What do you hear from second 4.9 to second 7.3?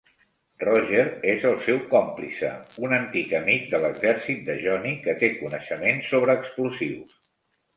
que té coneixement sobre explosius.